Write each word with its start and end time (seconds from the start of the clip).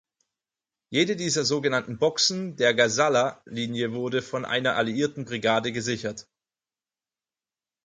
Jede 0.89 1.15
dieser 1.15 1.45
sogenannten 1.45 1.99
Boxen 1.99 2.55
der 2.55 2.73
Gazala-Linie 2.73 3.93
wurde 3.93 4.23
von 4.23 4.45
einer 4.45 4.75
alliierten 4.75 5.25
Brigade 5.25 5.71
gesichert. 5.71 6.27